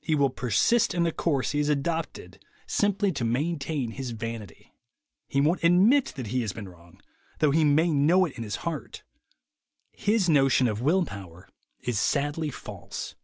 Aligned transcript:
He 0.00 0.14
will 0.14 0.30
persist 0.30 0.94
in 0.94 1.04
a 1.06 1.12
course 1.12 1.50
he 1.50 1.58
has 1.58 1.68
adopted 1.68 2.42
simply 2.66 3.12
to 3.12 3.26
maintain 3.26 3.90
his 3.90 4.12
vanity. 4.12 4.72
He 5.28 5.42
won't 5.42 5.62
admit 5.62 6.14
that 6.16 6.28
he 6.28 6.40
has 6.40 6.54
been 6.54 6.66
wrong, 6.66 7.02
though 7.40 7.50
he 7.50 7.62
may 7.62 7.90
know 7.90 8.24
it 8.24 8.38
in 8.38 8.42
his 8.42 8.56
heart. 8.64 9.02
His 9.92 10.30
notion 10.30 10.66
of 10.66 10.80
will 10.80 11.04
power 11.04 11.46
is 11.82 11.98
sadly 12.00 12.48
false. 12.48 13.16